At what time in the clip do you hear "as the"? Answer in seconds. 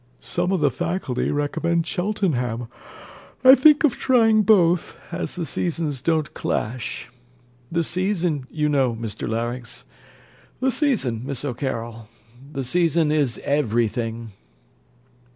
5.11-5.45